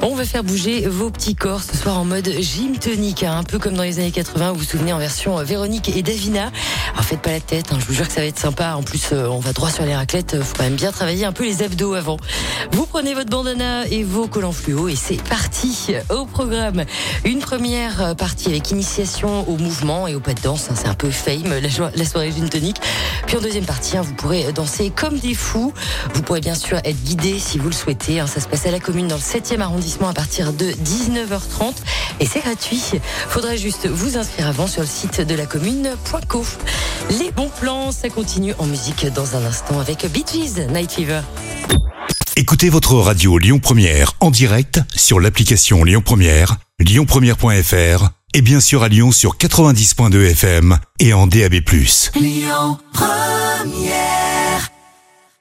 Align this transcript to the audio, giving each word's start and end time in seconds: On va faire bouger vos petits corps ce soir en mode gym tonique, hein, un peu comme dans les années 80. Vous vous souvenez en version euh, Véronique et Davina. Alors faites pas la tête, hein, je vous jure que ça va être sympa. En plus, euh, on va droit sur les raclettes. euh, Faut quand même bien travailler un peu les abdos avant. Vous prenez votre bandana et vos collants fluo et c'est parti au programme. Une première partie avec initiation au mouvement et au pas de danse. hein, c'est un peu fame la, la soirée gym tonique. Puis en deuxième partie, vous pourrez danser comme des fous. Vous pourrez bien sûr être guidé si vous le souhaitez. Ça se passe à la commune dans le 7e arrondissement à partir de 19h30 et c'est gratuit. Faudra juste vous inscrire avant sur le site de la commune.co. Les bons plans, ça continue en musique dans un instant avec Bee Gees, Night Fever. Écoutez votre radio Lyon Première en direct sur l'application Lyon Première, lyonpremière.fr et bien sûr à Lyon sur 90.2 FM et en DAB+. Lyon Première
On 0.00 0.14
va 0.14 0.24
faire 0.24 0.44
bouger 0.44 0.86
vos 0.86 1.10
petits 1.10 1.34
corps 1.34 1.62
ce 1.62 1.76
soir 1.76 1.98
en 1.98 2.04
mode 2.04 2.28
gym 2.38 2.78
tonique, 2.78 3.24
hein, 3.24 3.38
un 3.38 3.42
peu 3.42 3.58
comme 3.58 3.74
dans 3.74 3.82
les 3.82 3.98
années 3.98 4.12
80. 4.12 4.52
Vous 4.52 4.58
vous 4.60 4.64
souvenez 4.64 4.92
en 4.92 4.98
version 4.98 5.38
euh, 5.38 5.42
Véronique 5.42 5.88
et 5.96 6.02
Davina. 6.02 6.52
Alors 6.92 7.04
faites 7.04 7.20
pas 7.20 7.32
la 7.32 7.40
tête, 7.40 7.66
hein, 7.72 7.78
je 7.80 7.84
vous 7.86 7.92
jure 7.94 8.06
que 8.06 8.14
ça 8.14 8.20
va 8.20 8.26
être 8.26 8.38
sympa. 8.38 8.74
En 8.76 8.82
plus, 8.84 9.08
euh, 9.12 9.26
on 9.28 9.40
va 9.40 9.52
droit 9.52 9.70
sur 9.70 9.84
les 9.84 9.94
raclettes. 9.96 10.34
euh, 10.34 10.42
Faut 10.42 10.54
quand 10.56 10.62
même 10.62 10.76
bien 10.76 10.92
travailler 10.92 11.24
un 11.24 11.32
peu 11.32 11.44
les 11.44 11.62
abdos 11.64 11.94
avant. 11.94 12.16
Vous 12.72 12.86
prenez 12.86 13.12
votre 13.14 13.28
bandana 13.28 13.86
et 13.88 14.04
vos 14.04 14.28
collants 14.28 14.52
fluo 14.52 14.88
et 14.88 14.94
c'est 14.94 15.20
parti 15.22 15.94
au 16.10 16.26
programme. 16.26 16.84
Une 17.24 17.40
première 17.40 18.14
partie 18.16 18.48
avec 18.48 18.70
initiation 18.70 19.48
au 19.48 19.56
mouvement 19.56 20.06
et 20.06 20.14
au 20.14 20.20
pas 20.20 20.34
de 20.34 20.40
danse. 20.40 20.68
hein, 20.70 20.74
c'est 20.76 20.88
un 20.88 20.94
peu 20.94 21.10
fame 21.10 21.48
la, 21.60 21.90
la 21.94 22.04
soirée 22.04 22.30
gym 22.30 22.48
tonique. 22.48 22.80
Puis 23.26 23.36
en 23.36 23.40
deuxième 23.40 23.64
partie, 23.66 23.96
vous 23.96 24.14
pourrez 24.14 24.52
danser 24.52 24.90
comme 24.94 25.18
des 25.18 25.34
fous. 25.34 25.72
Vous 26.14 26.22
pourrez 26.22 26.40
bien 26.40 26.54
sûr 26.54 26.78
être 26.84 27.02
guidé 27.02 27.38
si 27.40 27.58
vous 27.58 27.66
le 27.68 27.74
souhaitez. 27.74 28.22
Ça 28.26 28.40
se 28.40 28.46
passe 28.46 28.64
à 28.66 28.70
la 28.70 28.78
commune 28.80 29.08
dans 29.08 29.16
le 29.16 29.20
7e 29.20 29.60
arrondissement 29.60 29.87
à 30.08 30.12
partir 30.12 30.52
de 30.52 30.66
19h30 30.66 31.72
et 32.20 32.26
c'est 32.26 32.40
gratuit. 32.40 32.82
Faudra 33.28 33.56
juste 33.56 33.86
vous 33.86 34.16
inscrire 34.16 34.48
avant 34.48 34.66
sur 34.66 34.82
le 34.82 34.86
site 34.86 35.20
de 35.20 35.34
la 35.34 35.46
commune.co. 35.46 36.44
Les 37.18 37.30
bons 37.30 37.50
plans, 37.60 37.90
ça 37.90 38.10
continue 38.10 38.54
en 38.58 38.66
musique 38.66 39.06
dans 39.14 39.36
un 39.36 39.44
instant 39.44 39.80
avec 39.80 40.06
Bee 40.12 40.24
Gees, 40.30 40.66
Night 40.70 40.92
Fever. 40.92 41.20
Écoutez 42.36 42.68
votre 42.68 42.94
radio 42.94 43.38
Lyon 43.38 43.58
Première 43.58 44.12
en 44.20 44.30
direct 44.30 44.80
sur 44.94 45.20
l'application 45.20 45.84
Lyon 45.84 46.02
Première, 46.04 46.56
lyonpremière.fr 46.78 48.10
et 48.34 48.42
bien 48.42 48.60
sûr 48.60 48.82
à 48.82 48.88
Lyon 48.88 49.10
sur 49.10 49.36
90.2 49.36 50.30
FM 50.30 50.78
et 51.00 51.14
en 51.14 51.26
DAB+. 51.26 51.54
Lyon 52.14 52.78
Première 52.92 53.77